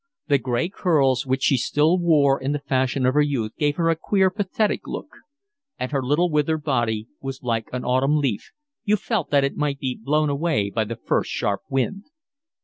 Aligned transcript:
The 0.29 0.39
gray 0.39 0.67
curls 0.67 1.27
which 1.27 1.43
she 1.43 1.57
still 1.57 1.99
wore 1.99 2.41
in 2.41 2.53
the 2.53 2.59
fashion 2.65 3.05
of 3.05 3.13
her 3.13 3.21
youth 3.21 3.55
gave 3.55 3.75
her 3.75 3.87
a 3.91 3.95
queer, 3.95 4.31
pathetic 4.31 4.87
look; 4.87 5.09
and 5.77 5.91
her 5.91 6.01
little 6.01 6.31
withered 6.31 6.63
body 6.63 7.07
was 7.21 7.43
like 7.43 7.67
an 7.71 7.85
autumn 7.85 8.17
leaf, 8.17 8.51
you 8.83 8.95
felt 8.95 9.31
it 9.31 9.55
might 9.57 9.77
be 9.77 9.99
blown 10.01 10.31
away 10.31 10.71
by 10.71 10.85
the 10.85 10.95
first 10.95 11.29
sharp 11.29 11.61
wind. 11.69 12.05